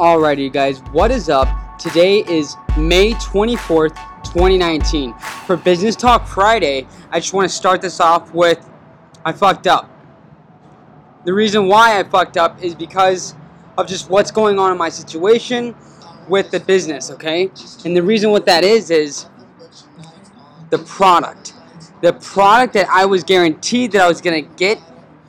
[0.00, 1.46] Alrighty, you guys, what is up?
[1.78, 5.12] Today is May 24th, 2019.
[5.44, 8.66] For Business Talk Friday, I just want to start this off with
[9.26, 9.90] I fucked up.
[11.26, 13.34] The reason why I fucked up is because
[13.76, 15.76] of just what's going on in my situation
[16.30, 17.50] with the business, okay?
[17.84, 19.26] And the reason what that is is
[20.70, 21.52] the product.
[22.00, 24.80] The product that I was guaranteed that I was going to get,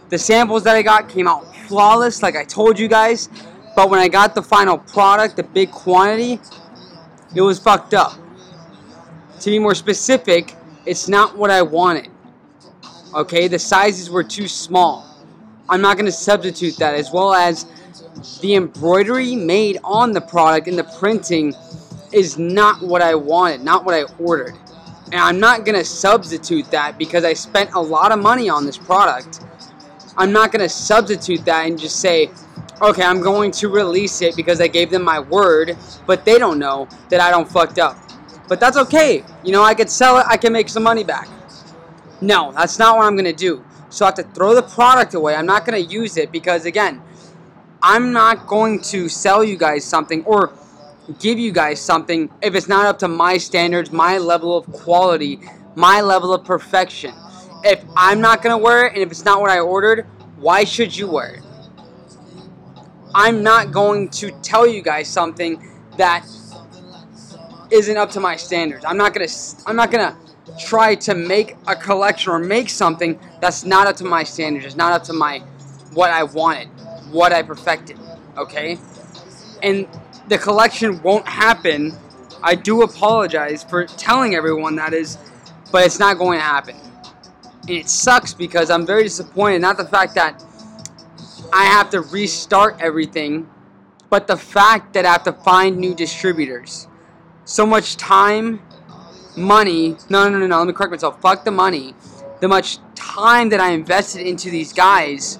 [0.07, 3.27] the samples that I got came out flawless, like I told you guys.
[3.75, 6.39] But when I got the final product, the big quantity,
[7.35, 8.13] it was fucked up.
[9.39, 10.55] To be more specific,
[10.85, 12.09] it's not what I wanted.
[13.13, 15.07] Okay, the sizes were too small.
[15.69, 17.65] I'm not going to substitute that, as well as
[18.41, 21.53] the embroidery made on the product and the printing
[22.11, 24.55] is not what I wanted, not what I ordered.
[25.05, 28.65] And I'm not going to substitute that because I spent a lot of money on
[28.65, 29.41] this product.
[30.17, 32.29] I'm not going to substitute that and just say,
[32.81, 35.77] okay, I'm going to release it because I gave them my word,
[36.07, 37.97] but they don't know that I don't fucked up.
[38.47, 39.23] But that's okay.
[39.43, 41.29] You know, I could sell it, I can make some money back.
[42.19, 43.63] No, that's not what I'm going to do.
[43.89, 45.35] So I have to throw the product away.
[45.35, 47.01] I'm not going to use it because, again,
[47.81, 50.53] I'm not going to sell you guys something or
[51.19, 55.41] give you guys something if it's not up to my standards, my level of quality,
[55.75, 57.13] my level of perfection.
[57.63, 60.05] If I'm not going to wear it and if it's not what I ordered,
[60.37, 61.43] why should you wear it?
[63.13, 65.61] I'm not going to tell you guys something
[65.97, 66.25] that
[67.69, 68.85] isn't up to my standards.
[68.85, 69.27] I'm not gonna
[69.65, 70.17] I'm not gonna
[70.59, 74.65] try to make a collection or make something that's not up to my standards.
[74.65, 75.39] It's not up to my
[75.93, 76.67] what I wanted,
[77.11, 77.97] what I perfected.
[78.37, 78.77] Okay,
[79.61, 79.87] and
[80.27, 81.93] the collection won't happen.
[82.43, 85.17] I do apologize for telling everyone that is,
[85.71, 86.75] but it's not going to happen.
[87.61, 89.61] And it sucks because I'm very disappointed.
[89.61, 90.43] Not the fact that
[91.53, 93.49] I have to restart everything,
[94.09, 96.87] but the fact that I have to find new distributors.
[97.45, 98.61] So much time,
[99.35, 99.97] money.
[100.09, 100.59] No, no, no, no.
[100.59, 101.21] Let me correct myself.
[101.21, 101.93] Fuck the money.
[102.39, 105.39] The much time that I invested into these guys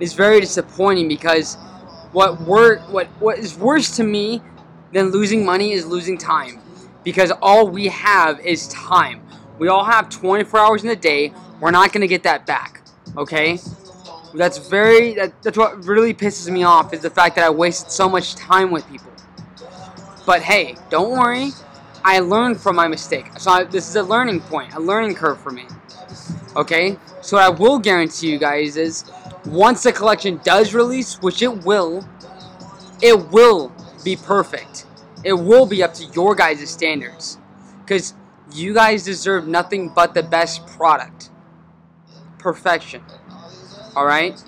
[0.00, 1.56] is very disappointing because
[2.12, 4.42] what wor- what what is worse to me
[4.92, 6.60] than losing money is losing time
[7.04, 9.22] because all we have is time.
[9.58, 11.32] We all have 24 hours in a day.
[11.60, 12.82] We're not going to get that back.
[13.16, 13.58] Okay?
[14.36, 17.90] That's very that, that's what really pisses me off is the fact that I wasted
[17.90, 19.10] so much time with people.
[20.26, 21.52] But hey, don't worry.
[22.04, 23.26] I learned from my mistake.
[23.38, 25.64] So I, this is a learning point, a learning curve for me.
[26.54, 26.98] Okay?
[27.22, 29.10] So what I will guarantee you guys is
[29.46, 32.06] once the collection does release, which it will,
[33.00, 33.72] it will
[34.04, 34.86] be perfect.
[35.24, 37.38] It will be up to your guys' standards.
[37.80, 38.14] Because
[38.52, 41.30] you guys deserve nothing but the best product.
[42.38, 43.02] Perfection.
[43.96, 44.42] Alright?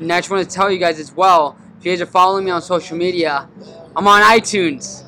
[0.00, 2.44] And I just want to tell you guys as well, if you guys are following
[2.44, 3.48] me on social media,
[3.94, 5.04] I'm on iTunes.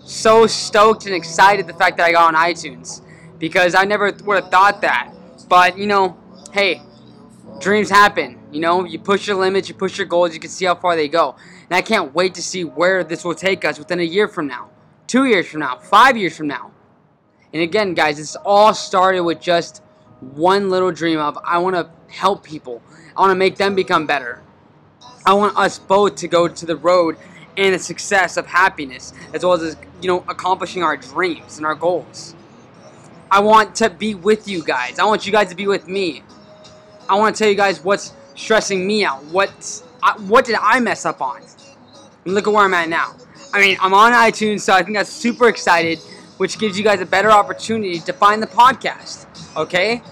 [0.00, 3.02] So stoked and excited the fact that I got on iTunes.
[3.38, 5.14] Because I never would have thought that.
[5.48, 6.18] But, you know,
[6.52, 6.82] hey,
[7.60, 8.40] dreams happen.
[8.50, 10.96] You know, you push your limits, you push your goals, you can see how far
[10.96, 11.36] they go.
[11.70, 14.48] And I can't wait to see where this will take us within a year from
[14.48, 14.70] now,
[15.06, 16.72] two years from now, five years from now.
[17.52, 19.82] And again, guys, this all started with just
[20.32, 22.82] one little dream of I want to help people.
[23.16, 24.42] I want to make them become better.
[25.26, 27.16] I want us both to go to the road
[27.56, 31.74] and a success of happiness, as well as you know accomplishing our dreams and our
[31.74, 32.34] goals.
[33.30, 34.98] I want to be with you guys.
[34.98, 36.22] I want you guys to be with me.
[37.08, 39.24] I want to tell you guys what's stressing me out.
[39.24, 39.82] What
[40.26, 41.42] what did I mess up on?
[42.24, 43.14] And look at where I'm at now.
[43.52, 46.00] I mean, I'm on iTunes, so I think that's super excited,
[46.38, 49.26] which gives you guys a better opportunity to find the podcast.
[49.56, 50.02] Okay?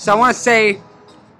[0.00, 0.80] So I want to say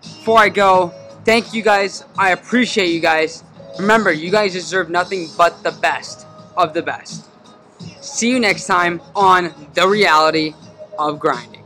[0.03, 0.88] before I go,
[1.25, 2.04] thank you guys.
[2.19, 3.43] I appreciate you guys.
[3.78, 6.26] Remember, you guys deserve nothing but the best
[6.59, 7.25] of the best.
[8.03, 10.53] See you next time on The Reality
[10.98, 11.59] of Grinding.